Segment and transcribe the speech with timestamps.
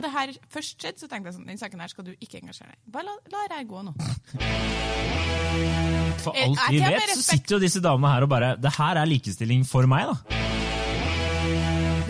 [0.00, 2.72] Det her først skjedde, så tenkte jeg sånn, den saken her skal du ikke engasjere
[2.72, 2.90] deg i.
[2.94, 3.92] Bare la, la jeg gå nå.
[6.20, 8.98] For Eh, alt vi vet, så sitter jo disse damene her og bare Det her
[9.00, 10.16] er likestilling for meg, da.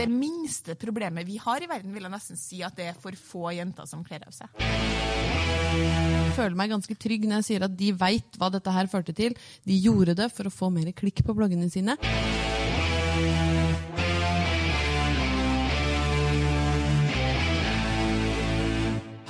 [0.01, 3.13] Det minste problemet vi har i verden, vil jeg nesten si at det er for
[3.21, 4.49] få jenter som kler av seg.
[4.61, 9.13] Jeg føler meg ganske trygg når jeg sier at de veit hva dette her førte
[9.17, 9.35] til.
[9.69, 11.99] De gjorde det for å få mer klikk på bloggene sine.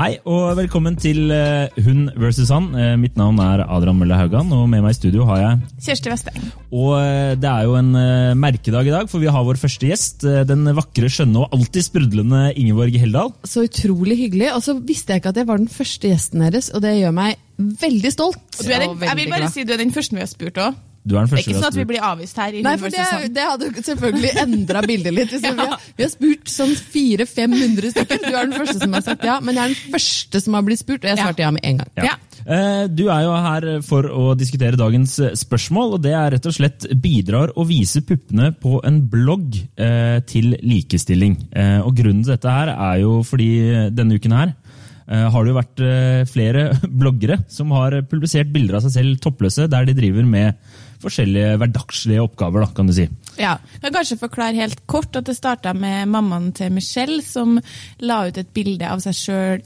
[0.01, 2.71] Hei og velkommen til eh, Hun versus han.
[2.73, 6.09] Eh, mitt navn er Adrian Mølle Haugan, og med meg i studio har jeg Kjersti
[6.09, 6.47] Vesteng.
[6.73, 7.91] Og eh, det er jo en
[8.41, 10.25] merkedag i dag, for vi har vår første gjest.
[10.49, 13.35] Den vakre, skjønne og alltid sprudlende Ingeborg Heldal.
[13.45, 14.55] Så utrolig hyggelig.
[14.55, 17.19] Og så visste jeg ikke at jeg var den første gjesten deres, og det gjør
[17.21, 17.37] meg
[17.85, 18.41] veldig stolt.
[18.57, 20.81] Du er den, jeg vil bare si du er den første vi har spurt òg.
[21.03, 22.55] Du er den Det er ikke sånn at vi blir avvist her.
[22.55, 25.33] i Nei, for det, det hadde selvfølgelig endra bildet litt.
[25.41, 25.53] ja.
[25.57, 28.25] vi, har, vi har spurt sånn 400-500 stykker.
[28.27, 30.67] Du er den første som har sagt ja, men jeg er den første som har
[30.67, 32.11] blitt spurt, og jeg svarte ja med en gang.
[32.11, 32.17] Ja.
[32.45, 36.57] Eh, Du er jo her for å diskutere dagens spørsmål, og det er rett og
[36.57, 41.37] slett bidrar å vise puppene på en blogg eh, til likestilling.
[41.53, 43.51] Eh, Og Grunnen til dette her er jo fordi
[43.93, 44.57] denne uken her
[45.11, 45.81] har det jo vært
[46.31, 46.61] flere
[47.03, 50.55] bloggere som har publisert bilder av seg selv toppløse, der de driver med
[51.03, 53.07] forskjellige hverdagslige oppgaver, da, kan du si.
[53.41, 57.57] Ja, jeg kan kanskje forklare helt kort at det starta med mammaen til Michelle, som
[58.05, 59.63] la ut et bilde av seg sjøl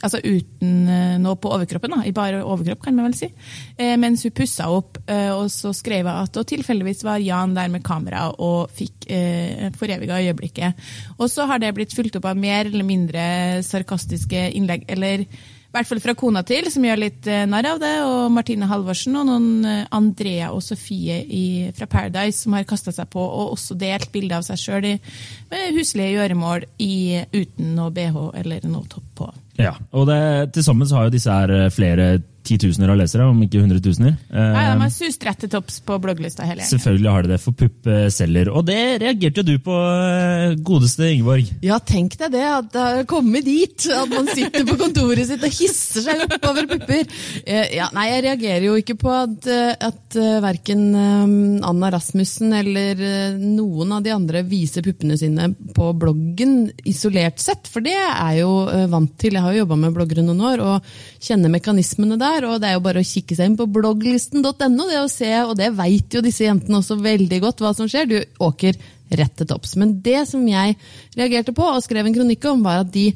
[0.00, 3.30] altså uten eh, noe på overkroppen, da, i bare overkropp, kan man vel si,
[3.78, 4.98] eh, mens hun pussa opp.
[5.06, 9.06] eh, Og så skrev hun at og tilfeldigvis var Jan der med kamera og fikk
[9.08, 10.74] eh, foreviga øyeblikket.
[11.18, 13.22] Og så har det blitt fulgt opp av mer eller mindre
[13.66, 15.26] sarkastiske innlegg, eller
[15.70, 18.66] i hvert fall fra kona til, som gjør litt eh, narr av det, og Martine
[18.66, 21.44] Halvorsen og noen eh, Andrea og Sofie i,
[21.76, 25.76] fra Paradise som har kasta seg på og også delt bilde av seg sjøl med
[25.76, 29.30] huslige gjøremål i, uten noe bh eller noe topp på.
[29.60, 30.20] Ja, og det,
[30.56, 32.10] Til sammen så har jo disse her eh, flere
[32.46, 34.16] titusener av lesere, om ikke hundretusener.
[34.30, 36.70] Eh, Nei, De har sust rett til topps på blogglista hele gjengen.
[36.72, 38.50] Selvfølgelig har de det, for pupp selger.
[38.56, 41.50] Og det reagerte jo du på, eh, godeste Ingeborg.
[41.62, 43.86] Ja, tenk deg det, at det har kommet dit.
[43.90, 47.04] At man sitter på kontoret sitt og hisser seg opp over pupper.
[47.46, 52.52] Eh, Ja, nei, jeg reagerer jo ikke på at, eh, at verken eh, Anna Rasmussen
[52.56, 53.04] eller
[53.38, 58.40] noen av de andre viser puppene sine på bloggen isolert sett, for det er jeg
[58.42, 58.52] jo
[58.90, 59.36] vant til.
[59.36, 60.90] Jeg har jo jobba med bloggere noen år og
[61.22, 62.29] kjenner mekanismene der.
[62.46, 65.56] Og Det er jo bare å kikke seg inn på blogglisten.no, det å se, og
[65.58, 68.08] det veit jo disse jentene også veldig godt hva som skjer.
[68.10, 68.78] Du åker
[69.18, 69.76] rett til topps.
[69.80, 70.76] Men det som jeg
[71.18, 73.10] reagerte på og skrev en kronikk om, var at de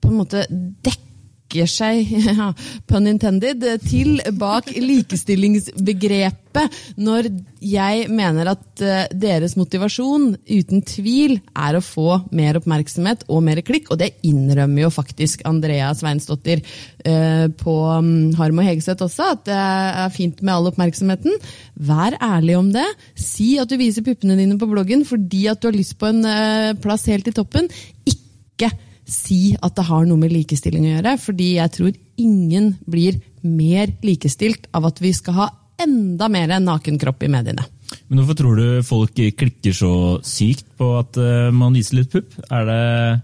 [0.00, 1.09] på en måte dekker
[1.70, 2.52] seg, ja,
[2.88, 6.38] pun intended, til bak likestillingsbegrepet
[7.00, 7.28] når
[7.62, 13.60] jeg mener at eh, deres motivasjon uten tvil er å få mer oppmerksomhet og mer
[13.66, 16.62] klikk, og det innrømmer jo faktisk Andrea Sveinsdottir
[17.04, 21.38] eh, på um, Harm og Hegeseth også, at det er fint med all oppmerksomheten.
[21.90, 22.86] Vær ærlig om det.
[23.14, 26.24] Si at du viser puppene dine på bloggen fordi at du har lyst på en
[26.26, 27.70] eh, plass helt i toppen.
[28.08, 28.72] Ikke
[29.10, 33.92] si at det har noe med likestilling å gjøre, fordi jeg tror ingen blir mer
[34.04, 35.48] likestilt av at vi skal ha
[35.80, 37.64] enda mer nakenkropp i mediene.
[38.10, 39.90] Men hvorfor tror du folk klikker så
[40.26, 42.36] sykt på at eh, man viser litt pupp?
[42.50, 42.78] Er det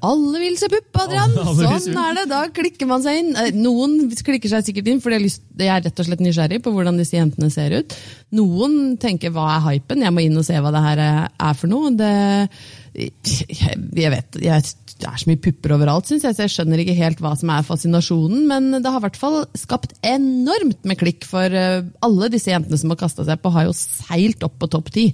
[0.06, 1.34] Alle vil se pupp, Adrian!
[1.58, 2.24] Sånn er det.
[2.30, 3.30] Da klikker man seg inn.
[3.38, 6.72] Eh, Noen klikker seg sikkert inn jeg lyst- jeg er rett og slett nysgjerrig på
[6.74, 7.94] hvordan disse jentene ser ut.
[8.34, 11.58] Noen tenker hva er hypen, jeg må inn og se hva det her eh, er
[11.58, 11.94] for noe.
[11.96, 12.12] Det,
[12.96, 16.96] jeg, vet, jeg, det er så mye pupper overalt, syns jeg, så jeg skjønner ikke
[16.96, 18.46] helt hva som er fascinasjonen.
[18.48, 22.80] Men det har i hvert fall skapt enormt med klikk, for eh, alle disse jentene
[22.80, 25.10] som har kasta seg på, har jo seilt opp på topp ti.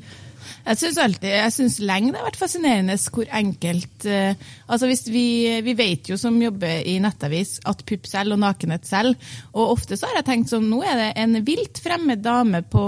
[0.66, 4.34] Jeg syns alltid, jeg synes lenge det har vært fascinerende hvor enkelt eh,
[4.66, 5.24] altså hvis vi,
[5.66, 9.18] vi vet jo som jobber i nettavis at pupp selger og nakenhet selger.
[9.52, 12.82] Og ofte så har jeg tenkt sånn, nå er det en vilt fremmed dame på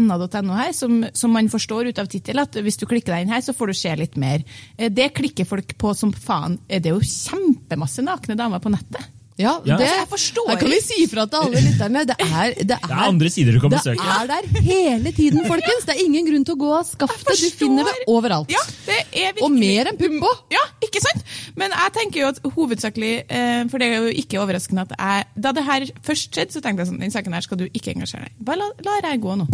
[0.00, 3.34] na.no her som, som man forstår ut av tittel at hvis du klikker deg inn
[3.34, 4.44] her, så får du se litt mer.
[4.76, 6.58] Eh, Det klikker folk på som faen.
[6.68, 9.19] Eh, Det er jo kjempemasse nakne damer på nettet.
[9.40, 9.76] Ja, Ja.
[9.80, 12.04] det Jeg forstår Her kan vi si fra til alle lytterne.
[12.10, 15.86] Det er, det Det er andre sider du kan det er der hele tiden, folkens!
[15.88, 17.40] Det er ingen grunn til å gå og skaftet.
[17.40, 18.50] Du finner det overalt.
[18.52, 19.44] Ja, det er virkelig...
[19.46, 20.42] Og mer enn pupp òg!
[20.54, 21.24] Ja, ikke sant?
[21.56, 25.26] Men jeg tenker jo at hovedsakelig, eh, for det er jo ikke overraskende at jeg
[25.42, 27.94] Da det her først skjedde, så tenkte jeg sånn den saken her skal du ikke
[27.94, 28.44] engasjere deg i.
[28.50, 29.46] Bare la, la jeg gå nå.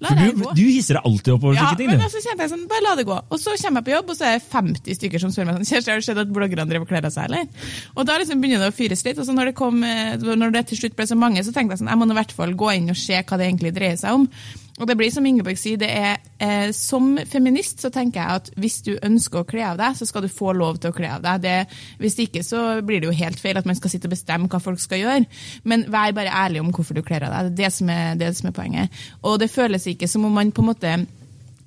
[0.00, 0.54] La jeg du, gå.
[0.58, 1.92] du hisser deg alltid opp over Ja, slike ting.
[1.92, 3.18] men så kjente jeg sånn, bare la det gå.
[3.30, 5.58] Og så kommer jeg på jobb, og så er det 50 stykker som spør meg
[5.60, 7.70] sånn, Kjersti, har du sett at bloggerne driver og kler av seg, eller?
[7.94, 10.66] Og da liksom begynner det å fyres litt, og når det, kom, eh, når det
[10.70, 12.74] til slutt ble så mange, så tenkte jeg sånn, jeg må i hvert fall gå
[12.76, 14.28] inn og se hva det egentlig dreier seg om.
[14.74, 18.48] Og det blir som Ingeborg sier, det er eh, som feminist så tenker jeg at
[18.58, 21.12] hvis du ønsker å kle av deg, så skal du få lov til å kle
[21.14, 21.44] av deg.
[21.44, 24.50] Det, hvis ikke så blir det jo helt feil at man skal sitte og bestemme
[24.50, 25.28] hva folk skal gjøre.
[25.70, 27.52] Men vær bare ærlig om hvorfor du kler av deg.
[27.52, 29.04] Det er det som er, det som er poenget.
[29.22, 30.96] Og det føles ikke som om man på en måte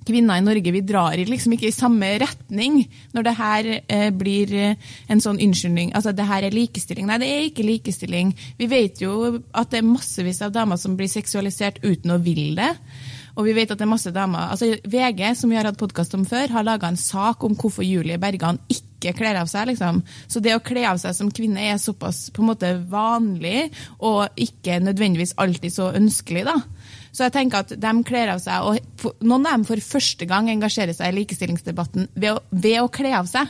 [0.08, 2.80] kvinner i Norge vi drar liksom ikke i samme retning
[3.14, 5.92] når det her eh, blir eh, en sånn unnskyldning.
[5.96, 7.08] Altså det her er likestilling.
[7.08, 8.34] Nei, det er ikke likestilling.
[8.58, 12.56] Vi vet jo at det er massevis av damer som blir seksualisert uten å ville
[12.58, 12.72] det.
[13.38, 16.16] Og vi vet at det er masse damer altså VG, som vi har hatt podkast
[16.18, 19.68] om før, har laga en sak om hvorfor Julie Bergan ikke kler av seg.
[19.70, 20.02] liksom.
[20.26, 23.68] Så det å kle av seg som kvinne er såpass på en måte vanlig,
[24.02, 26.48] og ikke nødvendigvis alltid så ønskelig.
[26.50, 26.58] da.
[27.18, 30.46] Så jeg tenker at de kler av seg, og noen av dem for første gang
[30.52, 33.48] engasjerer seg i likestillingsdebatten ved å, ved å kle av seg.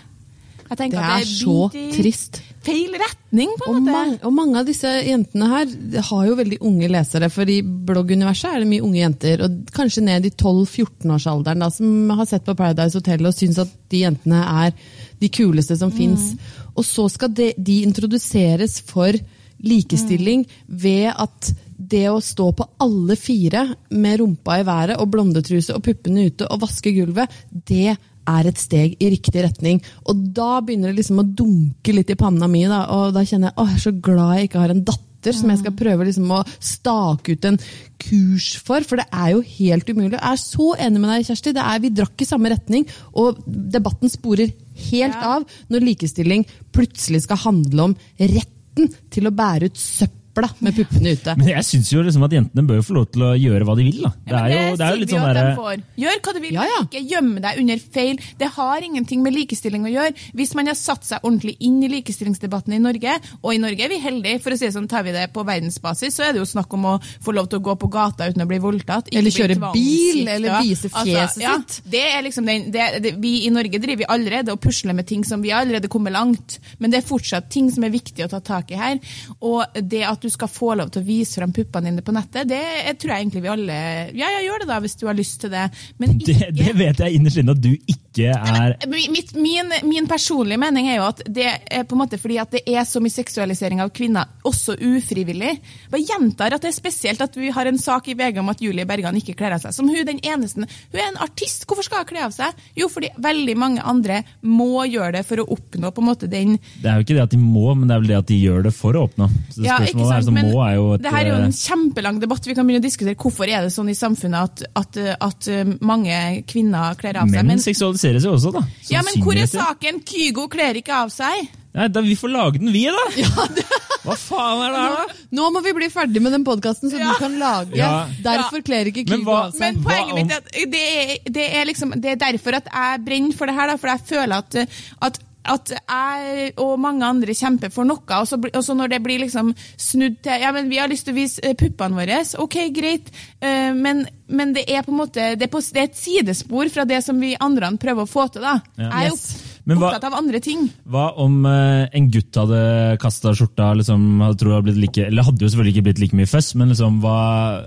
[0.70, 2.41] det er, det er så trist.
[2.65, 3.93] Feil retning, på en og måte.
[3.93, 5.76] Man, og mange av disse jentene her
[6.09, 9.44] har jo veldig unge lesere, for i blogguniverset er det mye unge jenter.
[9.44, 14.05] Og kanskje ned i 12-14-årsalderen som har sett på Paradise Hotel og syns at de
[14.06, 14.73] jentene er
[15.20, 15.99] de kuleste som mm.
[16.00, 16.32] fins.
[16.73, 19.12] Og så skal de, de introduseres for
[19.61, 20.61] likestilling mm.
[20.88, 21.53] ved at
[21.90, 23.64] det å stå på alle fire
[23.96, 27.96] med rumpa i været og blondetruse og puppene ute og vaske gulvet, det
[28.29, 29.82] er et steg i riktig retning.
[30.08, 33.52] Og da begynner det liksom å dunke litt i panna mi, da, og da kjenner
[33.52, 36.05] jeg at jeg er så glad jeg ikke har en datter som jeg skal prøve
[36.06, 37.56] liksom å stake ut en
[38.00, 40.14] kurs for, for det er jo helt umulig.
[40.14, 41.55] Jeg er så enig med deg, Kjersti.
[41.56, 42.87] Det er, vi drakk i samme retning,
[43.19, 44.55] og debatten sporer
[44.93, 50.64] helt av når likestilling plutselig skal handle om retten til å bære ut søppel søpla
[50.64, 51.35] med puppene ute.
[51.38, 53.87] Men jeg syns jo liksom at jentene bør få lov til å gjøre hva de
[53.87, 54.00] vil.
[54.05, 54.12] da.
[54.29, 55.82] Det er jo, det er jo litt sånn der...
[55.99, 56.81] Gjør hva du vil, ja, ja.
[56.87, 58.23] ikke gjemme deg under feil.
[58.38, 60.14] Det har ingenting med likestilling å gjøre.
[60.38, 63.93] Hvis man har satt seg ordentlig inn i likestillingsdebatten i Norge, og i Norge er
[63.93, 66.43] vi heldige, for å si det sånn, tar vi det på verdensbasis, så er det
[66.43, 69.11] jo snakk om å få lov til å gå på gata uten å bli voldtatt.
[69.12, 71.91] Eller kjøre bil, eller vise altså, fjeset altså, ja, sitt.
[71.96, 75.25] Det er liksom den, det, det, vi i Norge driver allerede og pusler med ting
[75.26, 78.41] som vi allerede kommer langt, men det er fortsatt ting som er viktig å ta
[78.44, 79.00] tak i her.
[79.44, 82.48] Og det at du skal få lov til å vise frem puppene dine på nettet,
[82.50, 83.78] det tror jeg egentlig vi alle
[84.19, 85.69] Ja, ja, gjør det da, hvis du har lyst til det.
[86.00, 90.06] Men ikke Det, det vet jeg innerst inne at du ikke er Mitt, min, min,
[90.08, 93.02] personlige mening er jo at det er på en måte fordi at det er så
[93.02, 95.55] mye seksualisering av kvinner, også ufrivillig.
[95.93, 98.62] Jeg gjentar at det er spesielt at vi har en sak i VG om at
[98.64, 99.76] Julie Bergan ikke kler av seg.
[99.76, 100.64] Som hun den eneste.
[100.64, 102.56] Hun er en artist, hvorfor skal hun kle av seg?
[102.78, 106.56] Jo, fordi veldig mange andre må gjøre det for å oppnå på en måte den
[106.81, 108.38] Det er jo ikke det at de må, men det er vel det at de
[108.40, 109.28] gjør det for å oppnå.
[109.52, 111.49] Så det ja, spørsmålet er, så må er jo et Det her er jo en
[111.50, 112.49] eh, kjempelang debatt.
[112.49, 115.75] Vi kan begynne å diskutere hvorfor er det sånn i samfunnet at, at, at eh,
[115.84, 116.19] mange
[116.49, 117.46] kvinner kler av seg.
[117.49, 117.62] Menn
[117.98, 118.64] seksualiseres jo også, da.
[118.90, 120.02] Ja, men hvor er saken?
[120.06, 121.48] Kygo kler ikke av seg.
[121.78, 123.04] Nei, da Vi får lage den, vi, da!
[123.22, 123.66] Ja, det...
[124.08, 125.16] Hva faen er det her, da?
[125.36, 127.10] Nå må vi bli ferdig med den podkasten, så ja.
[127.10, 127.76] du kan lage.
[127.76, 128.06] Ja.
[128.24, 129.60] Derfor kler ikke Kygo av seg.
[129.66, 133.02] Men poenget mitt er at det er, det er, liksom, det er derfor at jeg
[133.04, 133.72] brenner for det her.
[133.72, 134.78] Da, for jeg føler at,
[135.10, 139.02] at at jeg og mange andre kjemper for noe, og så, og så når det
[139.04, 142.22] blir liksom snudd til ja, men vi har lyst til å vise eh, puppene våre,
[142.44, 143.12] ok, greit,
[143.42, 146.70] uh, men, men, det er på en måte det er, på, det er, et sidespor
[146.72, 148.44] fra det som vi andre prøver å få til.
[148.44, 148.58] da.
[148.78, 148.88] Ja.
[148.88, 149.47] Jeg er yes.
[149.69, 150.62] Men hva, opptatt av andre ting.
[150.88, 152.61] Hva om uh, en gutt hadde
[153.03, 156.55] kasta skjorta liksom, hadde, hadde like, eller hadde jo selvfølgelig ikke blitt like mye føss,
[156.56, 157.19] men liksom hva,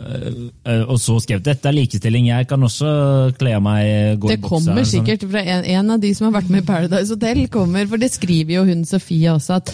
[0.02, 2.90] uh, Og så skrevet 'dette er likestilling, jeg kan også
[3.38, 5.06] kle av meg', gå det i buksa, kommer liksom.
[5.06, 8.02] sikkert fra en, en, av de som har vært med i Paradise Hotel, kommer, for
[8.02, 9.74] det skriver jo hun Sofie også, at,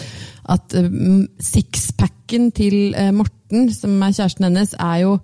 [0.52, 5.14] at um, sixpacken til uh, Morten Morten, som er kjæresten hennes, er jo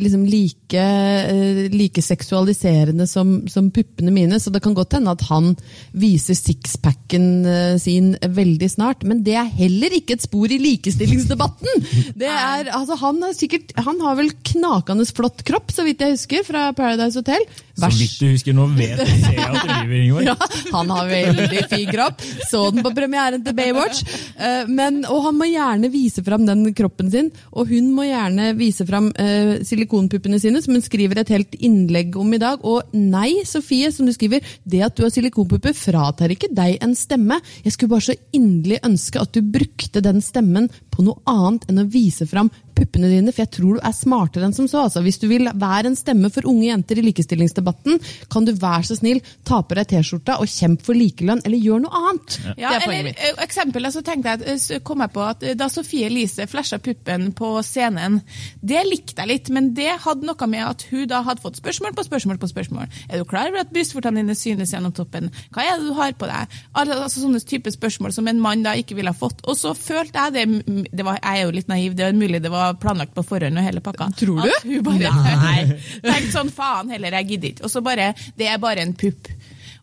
[0.00, 5.22] liksom like, eh, like seksualiserende som, som, puppene mine, så det kan godt hende at
[5.30, 5.54] han
[5.92, 9.04] viser sixpacken eh, sin veldig snart.
[9.04, 11.88] Men det er heller ikke et spor i likestillingsdebatten!
[12.20, 16.70] Er, altså, han, sikkert, han, har vel knakende flott kropp, så vidt jeg husker, fra
[16.76, 17.46] Paradise Hotel.
[17.80, 17.96] Vers.
[17.96, 20.26] Så vidt du husker, nå vet jeg at du lyver, Ingvar.
[20.28, 20.36] Ja,
[20.74, 22.24] han har veldig fin kropp.
[22.50, 24.04] Så den på premieren til Baywatch.
[24.36, 27.32] Eh, men, og han må gjerne vise fram den kroppen sin.
[27.50, 32.18] og hun må gjerne vise fram uh, silikonpuppene sine, som hun skriver et helt innlegg
[32.20, 32.64] om i dag.
[32.66, 36.96] Og nei, Sofie, som du skriver, det at du har silikonpupper fratar ikke deg en
[36.98, 37.40] stemme.
[37.64, 41.80] Jeg skulle bare så inderlig ønske at du brukte den stemmen på noe annet enn
[41.80, 44.84] å vise fram puppene dine, for jeg tror du er smartere enn som så.
[44.86, 48.00] Altså, hvis du vil være en stemme for unge jenter i likestillingsdebatten,
[48.32, 51.84] kan du være så snill ta på deg T-skjorta og kjempe for likelønn, eller gjør
[51.84, 52.38] noe annet.
[52.54, 55.24] Ja, det er poenget eller eh, eksempel, så tenkte jeg, at, så kom jeg på
[55.24, 58.20] at eh, Da Sofie Elise flasha puppen på scenen,
[58.64, 61.96] det likte jeg litt, men det hadde noe med at hun da hadde fått spørsmål
[61.96, 62.88] på spørsmål på spørsmål.
[63.08, 65.30] Er du klar over at brystvortene dine synes gjennom toppen?
[65.54, 66.60] Hva er det du har på deg?
[66.76, 69.42] Altså Sånne type spørsmål som en mann da ikke ville ha fått.
[69.50, 72.42] Og så følte jeg det, det var, Jeg er jo litt naiv, det er mulig
[72.42, 74.10] det var planlagt på forhånd og hele pakka.
[74.18, 74.50] Tror du?
[74.50, 75.12] At hun bare,
[75.44, 75.78] Nei.
[76.02, 77.64] Tenkte sånn faen heller, jeg gidder ikke.
[77.68, 79.30] Og så bare Det er bare en pupp.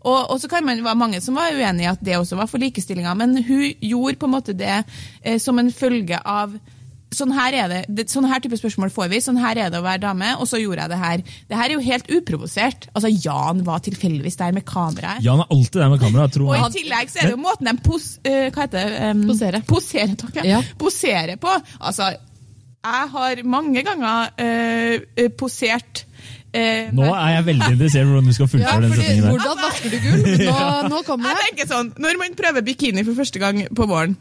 [0.08, 2.48] Og, og så kan man være mange som var uenig i at det også var
[2.48, 4.84] for likestillinga, men hun gjorde på en måte det
[5.24, 6.54] eh, som en følge av
[7.16, 9.80] Sånn her er det, det, sånn her type spørsmål får vi, sånn her er det
[9.80, 11.22] å være dame, og så gjorde jeg det her.
[11.48, 12.90] Det her er jo helt uprovosert.
[12.92, 15.16] Altså, Jan var tilfeldigvis der med kamera.
[15.24, 16.28] Jan er alltid der med kamera.
[16.34, 16.66] Tro Og meg.
[16.68, 19.12] i tillegg så er det jo måten de pos, uh, hva heter det?
[19.16, 19.64] Um, Posere.
[19.72, 20.48] Posere, takk, ja.
[20.58, 20.60] Ja.
[20.84, 21.56] Posere på.
[21.80, 22.12] Altså,
[22.88, 26.04] jeg har mange ganger eh, posert
[26.56, 29.34] eh, Nå er jeg veldig interessert i hvordan du skal Ja, fullføre den setningen der.
[29.34, 30.46] hvordan vasker du gull?
[30.46, 30.62] Nå,
[30.94, 34.16] nå kommer Jeg tenker sånn, Når man prøver bikini for første gang på våren,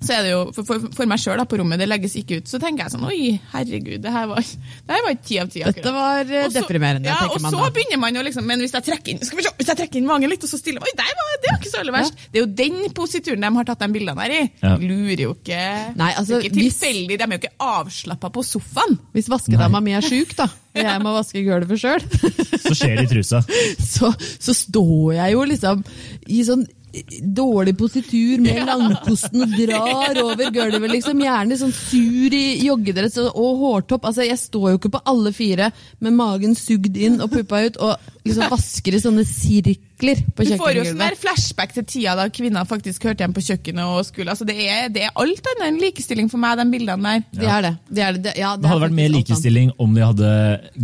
[0.00, 2.46] så er det jo for, for, for meg sjøl på rommet, det legges ikke ut,
[2.48, 4.40] så tenker jeg sånn Oi, herregud, det her var,
[4.86, 5.60] det her var ikke ti av ti.
[5.66, 8.62] Dette var også, Og så- deprimerende, Ja, tenker og så begynner man jo liksom Men
[8.64, 10.60] hvis jeg trekker inn skal vi se, hvis jeg trekker inn magen litt, og så
[10.60, 12.16] stiller Oi, der var, det var ikke så aller verst.
[12.32, 14.40] Det er jo den posituren de har tatt de bildene her i.
[14.64, 14.72] Ja.
[14.80, 15.60] Lurer jo ikke
[16.00, 18.96] Nei, altså, Det er ikke hvis- tilfeldig, de er jo ikke avslappa på sofaen.
[19.12, 20.48] Hvis vaskedama mi er sjuk, da,
[20.80, 22.04] jeg må vaske gulvet sjøl,
[22.64, 23.40] Så skjer det i trusa.
[23.94, 25.84] så, så står jeg jo liksom
[26.30, 26.64] i sånn
[27.22, 31.20] dårlig positur med langkosten og drar over gulvet, liksom.
[31.24, 34.08] Gjerne sånn sur i joggedress og og hårtopp.
[34.10, 35.70] Altså, jeg står jo ikke på alle fire
[36.04, 40.54] med magen sugd inn og puppa ut og liksom vasker i sånne sirkler på Du
[40.60, 44.02] får jo sånn der flashback til tida da kvinner faktisk hørte hjem på kjøkkenet og
[44.08, 47.24] skulle altså det, er, det er alt annet enn likestilling for meg, de bildene der.
[47.40, 47.72] Det er det.
[47.88, 48.24] det, er det.
[48.26, 50.34] det ja, Det hadde er vært mer likestilling om de hadde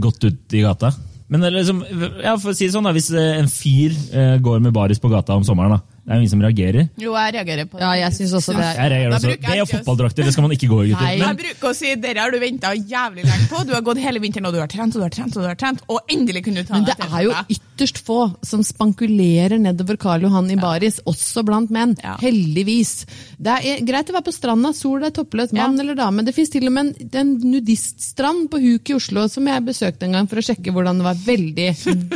[0.06, 0.94] gått ut i gata.
[1.28, 1.82] Men det liksom,
[2.22, 5.00] ja, for å si det sånn da, Hvis eh, en fyr eh, går med baris
[5.02, 6.84] på gata om sommeren, da, det er jo ingen som reagerer.
[7.02, 7.82] Jo, jeg reagerer på det.
[7.82, 8.66] Ja, jeg synes også det.
[8.78, 9.32] Jeg reagerer også.
[9.42, 10.90] Det er fotballdrakter, det skal man ikke gå i.
[10.92, 11.02] gutter.
[11.02, 11.16] Nei.
[11.18, 13.64] Jeg bruker å si dere har du venta jævlig lenge på.
[13.66, 15.48] Du har gått hele vinteren og du har trent og du har trent, og du
[15.50, 18.62] har trent, og endelig kunne du ta Men deg det er jo ytterst få som
[18.64, 21.96] spankulerer nedover Karl Johan i baris, også blant menn.
[22.04, 22.14] Ja.
[22.22, 22.94] Heldigvis.
[23.42, 25.82] Det er greit å være på stranda, sol er toppløs, mann Ja.
[25.82, 26.22] eller dame.
[26.24, 30.06] Det fins til og med en, en nudiststrand på Huk i Oslo som jeg besøkte
[30.06, 31.18] en gang for å sjekke hvordan det var.
[31.26, 31.68] Veldig,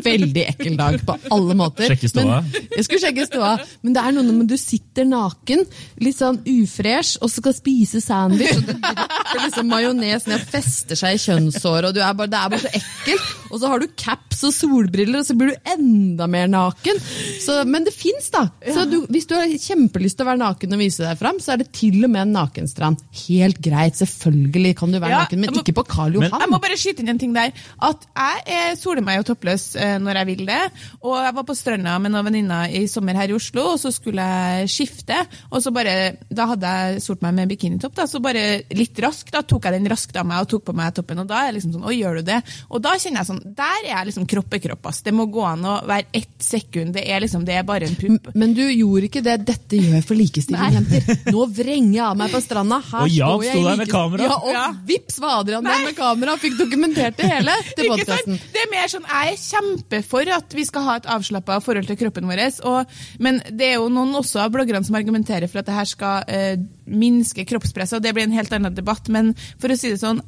[0.06, 1.90] veldig ekkel dag på alle måter.
[1.90, 2.40] Sjekke ståa?
[2.47, 5.62] Men, jeg skulle sjekke ståa, men det er noe med du sitter naken,
[6.04, 10.99] litt sånn ufresh, og skal spise sandwich, og du drypper liksom majones ned og fester
[10.99, 13.28] seg i kjønnshåret, og du er bare, det er bare så ekkelt.
[13.50, 17.00] Og så har du caps og solbriller, og så blir du enda mer naken.
[17.42, 18.44] Så, men det fins, da.
[18.62, 21.56] Så du, hvis du har kjempelyst til å være naken og vise deg fram, så
[21.56, 23.00] er det til og med en nakenstrand.
[23.25, 26.50] Helt greit, selvfølgelig kan du være Ja, naken, men må- ikke på Karl Men- Jeg
[26.52, 27.50] må bare skyte inn en ting der.
[27.82, 30.60] At jeg eh, soler meg jo toppløs eh, når jeg vil det.
[31.02, 33.92] Og jeg var på stranda med noen venninner i sommer her i Oslo, og så
[33.94, 35.16] skulle jeg skifte.
[35.50, 39.32] Og så bare, Da hadde jeg solt meg med bikinitopp, da, så bare litt raskt
[39.34, 41.18] da tok jeg den raskt av meg og tok på meg toppen.
[41.22, 42.40] Og da er jeg liksom sånn Å, gjør du det?
[42.70, 45.02] Og da kjenner jeg sånn Der er jeg liksom kroppekropp, ass.
[45.06, 46.94] Det må gå an å være ett sekund.
[46.94, 48.30] Det er liksom, det er bare en pupp.
[48.34, 49.36] Men du gjorde ikke det.
[49.46, 51.32] Dette gjør jeg for likestilling, jenter.
[51.32, 52.80] Nå vrenger jeg av meg på stranda.
[52.90, 54.28] Her Og Jan sto der med kamera.
[54.30, 54.66] Ja, og Ja.
[54.86, 58.08] vips var Adrian der med kamera og fikk dokumentert det hele til Ikke sant?
[58.08, 58.40] podkasten.
[58.54, 61.86] Det er mer sånn, Jeg er kjempe for at vi skal ha et avslappa forhold
[61.86, 62.42] til kroppen vår.
[62.66, 62.86] Og,
[63.20, 66.31] men det er jo noen også av bloggerne som argumenterer for at det her skal
[66.33, 69.11] eh, minske kroppspresset, og det blir en helt annen debatt.
[69.12, 70.23] Men for å si det sånn,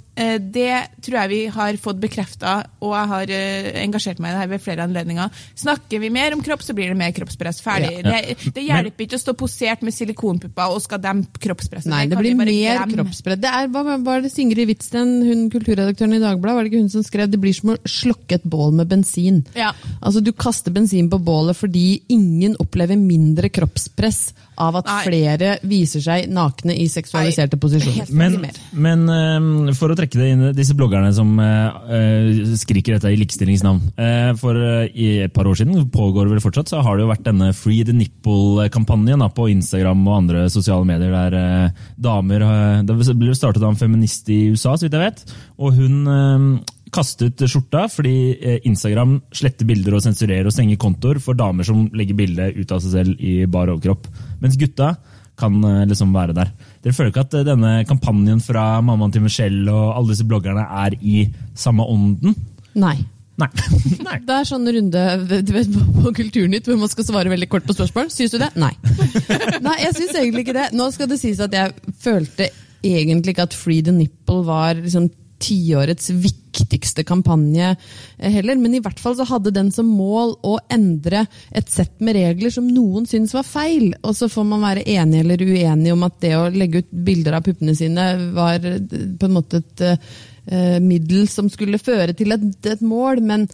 [0.45, 4.43] det tror jeg vi har fått bekrefta, og jeg har eh, engasjert meg i det
[4.43, 5.39] her ved flere anledninger.
[5.63, 7.63] Snakker vi mer om kropp, så blir det mer kroppspress.
[7.65, 7.95] Ferdig.
[8.03, 8.19] Ja.
[8.21, 11.89] Det, det hjelper ikke å stå posert med silikonpupper og skal dempe kroppspresset.
[11.93, 13.41] Nei, det det blir mer kroppspress.
[13.41, 16.93] Det er, hva var det Singrid Hvitsten, hun kulturredaktøren i Dagbladet, var det ikke hun
[16.93, 19.43] som skrev det blir som å slokke et bål med bensin.
[19.57, 19.73] Ja.
[20.01, 24.99] Altså, Du kaster bensin på bålet fordi ingen opplever mindre kroppspress av at Nei.
[25.07, 28.11] flere viser seg nakne i seksualiserte posisjoner.
[28.23, 28.39] Men,
[28.73, 33.81] men uh, for å trekke det inn, disse bloggerne som uh, skriker dette i likestillingsnavn
[33.97, 37.27] uh, For i et par år siden, pågår vel fortsatt, så har det jo vært
[37.27, 42.43] denne Free the Nipple-kampanjen på Instagram og andre sosiale medier der damer
[42.87, 45.35] Det ble startet av en feminist i USA, så vidt jeg vet.
[45.63, 46.47] Og hun eh,
[46.93, 52.19] kastet skjorta fordi Instagram sletter bilder og sensurerer og stenger kontoer for damer som legger
[52.19, 54.09] bilde ut av seg selv i bar overkropp.
[54.43, 54.95] Mens gutta
[55.39, 56.53] kan eh, liksom være der.
[56.83, 60.67] Dere føler ikke at eh, denne kampanjen fra mammaen til Michelle og alle disse bloggerne
[60.85, 61.25] er i
[61.59, 62.37] samme ånden?
[62.79, 62.97] Nei.
[63.41, 63.49] Nei.
[64.07, 64.19] Nei.
[64.27, 67.67] Det er sånn runde du vet, på, på Kulturnytt hvor man skal svare veldig kort
[67.69, 68.11] på spørsmål.
[68.13, 68.53] Syns du det?
[68.61, 68.75] Nei.
[69.67, 70.69] Nei, jeg syns egentlig ikke det.
[70.77, 72.51] Nå skal det sies at jeg følte
[72.83, 75.09] egentlig ikke at Free the Nipple var liksom
[75.43, 80.57] tiårets viktigste kampanje eh, heller, men i hvert fall så hadde den som mål å
[80.73, 83.91] endre et sett med regler som noen syntes var feil.
[84.03, 87.39] Og så får man være enig eller uenig om at det å legge ut bilder
[87.39, 88.79] av puppene sine var eh,
[89.19, 93.49] på en måte et eh, middel som skulle føre til et, et mål, men,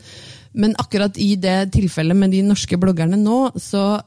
[0.52, 3.98] men akkurat i det tilfellet med de norske bloggerne nå, så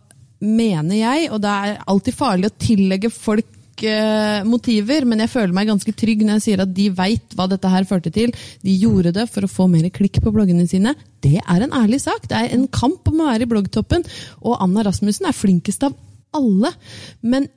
[0.41, 3.57] mener jeg, og det er alltid farlig å tillegge folk
[3.87, 7.47] eh, motiver, men jeg føler meg ganske trygg når jeg sier at de veit hva
[7.51, 8.33] dette her førte til.
[8.65, 10.95] De gjorde det for å få mer klikk på bloggene sine.
[11.23, 12.27] Det er en ærlig sak.
[12.29, 14.05] Det er en kamp om å være i bloggtoppen,
[14.41, 15.97] og Anna Rasmussen er flinkest av
[16.37, 16.73] alle.
[17.21, 17.49] Men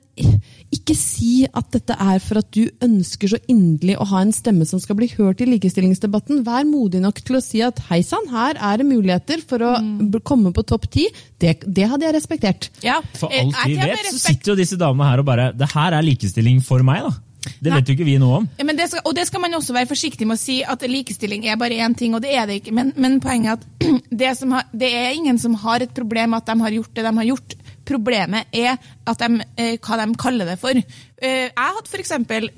[0.73, 4.65] ikke si at dette er for at du ønsker så inderlig å ha en stemme
[4.67, 6.43] som skal bli hørt i likestillingsdebatten.
[6.47, 9.75] Vær modig nok til å si at hei sann, her er det muligheter for å
[9.81, 10.19] mm.
[10.25, 11.07] komme på topp ti.
[11.41, 12.71] Det, det hadde jeg respektert.
[12.85, 12.99] Ja.
[13.17, 16.05] For alt vi vet, så sitter jo disse damene her og bare Det her er
[16.05, 17.15] likestilling for meg, da.
[17.45, 17.77] Det Nei.
[17.77, 18.47] vet jo ikke vi noe om.
[18.57, 20.85] Ja, men det skal, og det skal man også være forsiktig med å si, at
[20.89, 22.73] likestilling er bare én ting, og det er det ikke.
[22.75, 26.33] Men, men poenget er at det, som har, det er ingen som har et problem
[26.33, 27.57] med at de har gjort det de har gjort.
[27.85, 28.77] Problemet er
[29.07, 30.75] at de, eh, hva de kaller det for.
[30.75, 32.49] Eh, jeg hadde for eksempel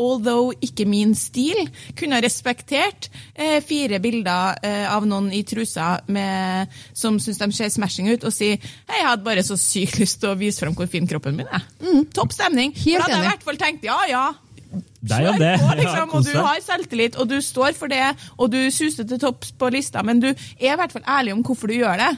[0.00, 5.98] Although ikke min stil, kunne ha respektert eh, fire bilder eh, av noen i trusa
[6.08, 10.00] med, som syns de ser smashing ut, og si hei, jeg hadde bare så sykt
[10.00, 11.68] lyst til å vise frem hvor fin kroppen min er.
[12.16, 12.72] Topp stemning.
[12.72, 14.24] Helt For da hadde jeg i hvert fall tenkt ja, ja,
[14.72, 15.36] Kjør.
[15.60, 18.04] På, liksom, og du har selvtillit, og du står for det,
[18.38, 21.42] og du suser til topps på lista, men du er i hvert fall ærlig om
[21.44, 22.12] hvorfor du gjør det.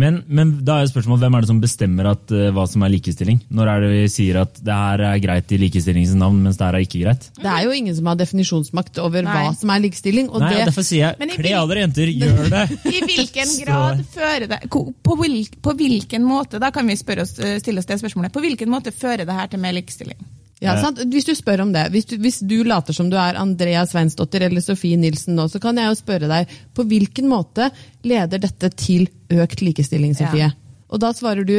[0.00, 2.92] Men, men da er spørsmålet, hvem er det som bestemmer at, uh, hva som er
[2.94, 3.40] likestilling?
[3.52, 6.66] Når er det vi sier at det her er greit i likestillingens navn, mens det
[6.66, 7.28] her er ikke greit?
[7.36, 9.36] Det er jo ingen som har definisjonsmakt over Nei.
[9.36, 10.30] hva som er likestilling.
[10.32, 12.64] Og Nei, det, Derfor sier jeg kle dere jenter, gjør det!
[12.90, 17.36] I hvilken grad fører det på, hvil, på hvilken måte, da kan vi spørre oss,
[17.42, 20.18] eh, stille oss det spørsmålet, på hvilken måte fører det her til mer likestilling?
[20.60, 20.98] Ja, sant?
[21.08, 24.44] Hvis du spør om det, hvis du, hvis du later som du er Andrea Sveinsdottir
[24.44, 27.70] eller Sofie Nilsen nå, så kan jeg jo spørre deg på hvilken måte
[28.04, 30.50] leder dette til økt likestilling, Sofie?
[30.50, 30.84] Ja.
[30.90, 31.56] Og da svarer du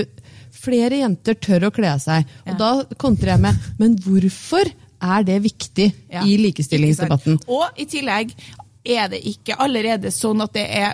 [0.54, 2.28] flere jenter tør å kle av seg.
[2.46, 2.58] Og Ja.
[2.60, 4.70] da kontrer jeg med men hvorfor
[5.02, 7.40] er det viktig Ja, i likestillingsdebatten?
[7.48, 8.36] Og i tillegg
[8.86, 10.94] er det ikke allerede sånn at det er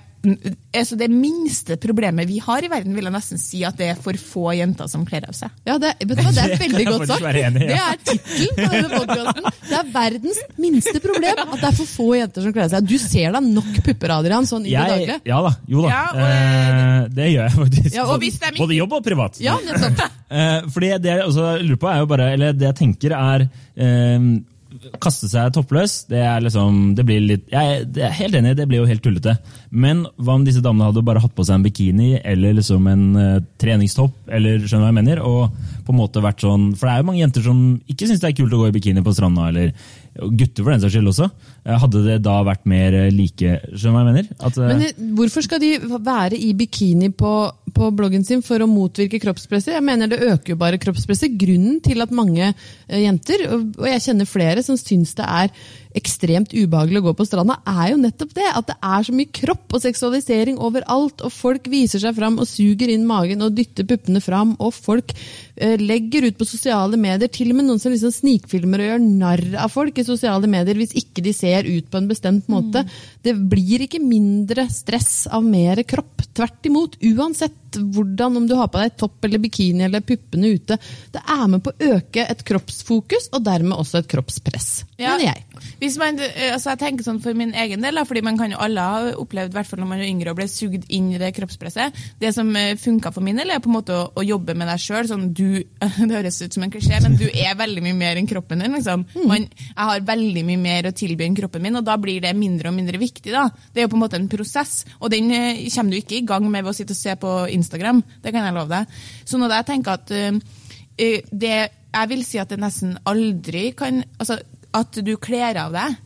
[0.77, 3.99] altså det minste problemet vi har i verden, vil jeg nesten si at det er
[4.01, 5.53] for få jenter som kler av seg.
[5.67, 7.27] Ja, det, vet du hva, det er veldig godt sagt.
[7.41, 9.47] enig Det er tittelen på denne podkasten.
[9.67, 12.89] Det er verdens minste problem at det er for få jenter som kler av seg.
[12.91, 15.19] Du ser da nok pupper, Adrian, sånn i det daglige.
[15.31, 15.93] ja da, jo da.
[15.93, 17.89] Ja, og eh, det gjør jeg faktisk.
[17.97, 19.39] Ja, og hvis de ikke- Både jobb og privat.
[19.43, 20.05] Ja, nettopp.
[20.27, 21.31] Eh, fordi det jeg
[21.63, 24.29] lurer på er jo bare, eller det jeg tenker er eh,
[25.03, 28.81] Kaste seg toppløs, det er liksom det blir litt, Jeg er helt enig, det blir
[28.81, 29.37] jo helt tullete.
[29.71, 33.05] Men hva om disse damene hadde bare hatt på seg en bikini eller liksom en
[33.17, 34.15] uh, treningstopp?
[34.27, 37.07] eller skjønner hva jeg mener, og på en måte vært sånn, For det er jo
[37.07, 39.71] mange jenter som ikke syns det er kult å gå i bikini på stranda, eller
[40.17, 41.27] gutter for den saks skyld også.
[41.63, 44.29] Eh, Hadde det da vært mer eh, like Skjønner du hva jeg mener?
[44.39, 45.71] At, eh, Men hvorfor skal de
[46.07, 47.33] være i bikini på,
[47.75, 49.75] på bloggen sin for å motvirke kroppspresset?
[49.75, 51.37] Jeg mener det øker jo bare kroppspresset.
[51.39, 52.51] Grunnen til at mange
[52.87, 55.53] jenter, og jeg kjenner flere som syns det er
[55.95, 58.47] ekstremt ubehagelig å gå på stranda, er jo nettopp det.
[58.51, 62.49] At det er så mye kropp og seksualisering overalt, og folk viser seg fram og
[62.49, 67.31] suger inn magen og dytter puppene fram, og folk eh, legger ut på sosiale medier,
[67.31, 70.77] til og med noen som liksom snikfilmer og gjør narr av folk i sosiale medier
[70.79, 72.83] hvis ikke de ser ut på en bestemt måte.
[73.23, 76.25] Det blir ikke mindre stress av mer kropp.
[76.37, 76.99] Tvert imot.
[77.07, 80.77] Uansett hvordan, om du har på deg topp eller bikini eller puppene ute.
[81.13, 84.85] Det er med på å øke et kroppsfokus, og dermed også et kroppspress.
[84.97, 85.15] Ja.
[85.17, 85.43] Mener jeg.
[85.81, 88.57] Hvis man, eh, altså jeg tenker sånn For min egen del, fordi man kan jo
[88.61, 91.17] alle ha opplevd, i hvert fall når man er yngre, og ble sugd inn i
[91.21, 91.93] det kroppspresset.
[92.21, 94.81] Det som funka for min del, er på en måte å, å jobbe med deg
[94.81, 95.07] sjøl.
[95.09, 95.65] Sånn, du-
[96.07, 98.73] det høres ut som en klisjé, men du er veldig mye mer enn kroppen din.
[98.77, 99.05] Liksom.
[99.27, 102.33] Man, jeg har veldig mye mer å tilby enn kroppen min, og da blir det
[102.37, 103.33] mindre og mindre viktig.
[103.33, 103.47] Da.
[103.73, 106.25] Det er jo på en måte en prosess, og den eh, kommer du ikke i
[106.27, 108.01] gang med ved å sitte og se på Instagram.
[108.23, 108.97] Det kan jeg love deg.
[109.25, 111.57] Så når jeg tenker at eh, det,
[111.93, 114.39] Jeg vil si at det nesten aldri kan altså,
[114.73, 116.03] At du kler av deg.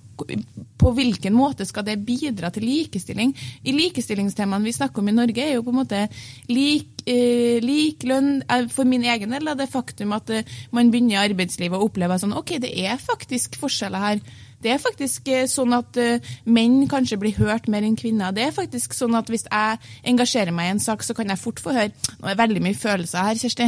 [0.81, 3.31] På hvilken måte skal det bidra til likestilling?
[3.65, 6.01] I likestillingstemaene vi snakker om i Norge, er jo på en måte
[6.49, 11.17] lik, eh, lik lønn For min egen del er det faktum at eh, man begynner
[11.17, 14.23] i arbeidslivet og opplever sånn Ok, det er faktisk forskjeller her.
[14.61, 18.33] Det er faktisk eh, sånn at eh, menn kanskje blir hørt mer enn kvinner.
[18.35, 19.79] Det er faktisk sånn at hvis jeg
[20.13, 22.61] engasjerer meg i en sak, så kan jeg fort få høre Nå er det veldig
[22.63, 23.67] mye følelser her, Kjersti.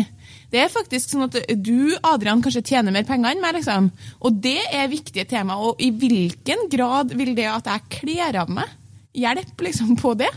[0.54, 3.90] Det er faktisk sånn at du, Adrian, kanskje tjener mer penger enn meg, liksom.
[4.22, 5.58] Og det er viktige tema.
[5.58, 8.70] Og i hvilken grad vil det at jeg kler av meg,
[9.18, 10.30] hjelpe liksom på det?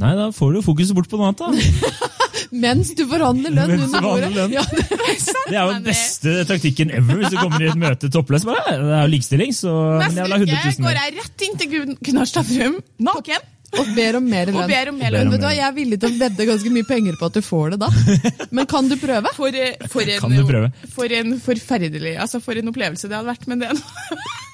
[0.00, 2.08] Nei, da får du fokuset bort på noe annet, da.
[2.52, 4.28] Mens du forhandler lønn Mens du under bordet.
[4.28, 4.52] forhandler lønn.
[4.52, 4.84] Ja, det,
[5.48, 8.44] Det er jo den beste taktikken ever hvis du kommer i et møte toppløs.
[8.48, 11.00] Bare, det er jo likestilling, så men Neste jeg vil ha 100 uke 000 går
[11.00, 12.78] jeg rett inn til Gun- Gunnar Stavrum,
[13.10, 14.68] naken, og ber om mer og lønn.
[14.70, 15.26] ber om mer Ber lønn.
[15.26, 17.34] om Vet du hva, Jeg er villig til å vedde ganske mye penger på at
[17.34, 17.88] du får det da.
[18.54, 19.32] Men kan du prøve?
[19.34, 20.70] For, eh, for, en, Kan du prøve?
[20.94, 23.48] for en forferdelig altså For en opplevelse det hadde vært.
[23.50, 23.72] Men det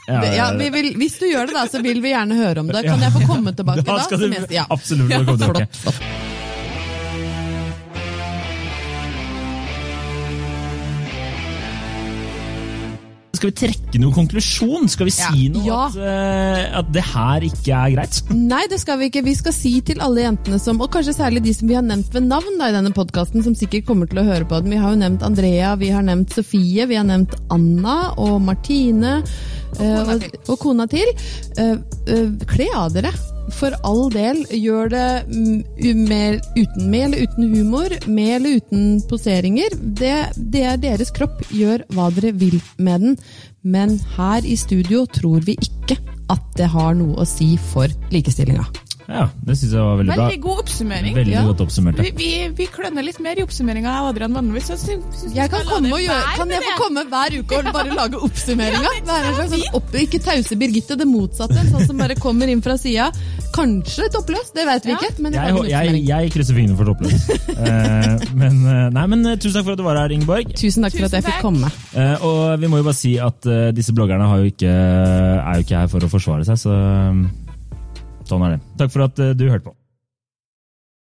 [0.09, 2.81] Ja, vi vil, hvis du gjør det, da, så vil vi gjerne høre om det.
[2.89, 3.99] Kan jeg få komme tilbake da?
[4.01, 4.57] Da skal som du gjest?
[4.57, 4.65] Ja.
[4.73, 5.69] absolutt komme tilbake.
[5.85, 6.30] Flott, flott.
[13.41, 14.89] Skal vi trekke noen konklusjon?
[14.93, 15.53] Skal vi si Ja.
[15.55, 15.79] noe Ja.
[15.87, 18.19] At, uh, at det her ikke er greit?
[18.37, 19.23] Nei, det skal vi ikke.
[19.25, 22.13] Vi skal si til alle jentene som, og kanskje særlig de som vi har nevnt
[22.13, 24.75] ved navn da, i denne podkasten, som sikkert kommer til å høre på den.
[24.75, 29.23] Vi har jo nevnt Andrea, vi har nevnt Sofie, vi har nevnt Anna og Martine.
[29.81, 31.09] eh, kona og, og kona til.
[31.57, 31.79] Uh,
[32.13, 33.09] uh, Kle av dere.
[33.55, 35.07] For all del, gjør det
[35.97, 39.75] mer, uten, med eller uten humor, med eller uten poseringer.
[40.01, 41.43] Det, det er deres kropp.
[41.55, 43.19] Gjør hva dere vil med den.
[43.63, 45.99] Men her i studio tror vi ikke
[46.31, 48.69] at det har noe å si for likestillinga.
[49.11, 50.27] Ja, det syns jeg var veldig bra.
[50.29, 51.15] Veldig god oppsummering.
[51.17, 51.43] Veldig Ja.
[51.49, 51.99] godt oppsummert.
[52.05, 54.71] Vi, vi, vi klønner litt mer i oppsummeringa av Adrian vanligvis.
[55.35, 58.93] Jeg kan, komme og gjøre, kan jeg få komme hver uke og bare lage oppsummeringa?
[59.03, 61.59] Ja, sånn ikke tause Birgitte, det motsatte.
[61.59, 63.11] En sånn som bare kommer inn fra sida.
[63.55, 65.01] Kanskje toppløs, det vet vi Ja.
[65.03, 65.23] ikke.
[65.27, 67.27] Men Jeg, jeg, jeg, jeg krysser fingrene for toppløs.
[67.51, 70.55] uh, men, eh, nei, men eh, tusen takk for at du var her, Ingeborg.
[70.55, 71.35] Tusen takk for at jeg takk.
[71.41, 71.73] fikk komme.
[71.91, 75.59] Uh, og vi må jo bare si at uh, disse bloggerne har jo ikke, er
[75.59, 77.50] jo ikke her for å forsvare seg, så eh,
[78.31, 78.65] sånn er det.
[78.81, 79.77] Takk for at eh, du hørte på.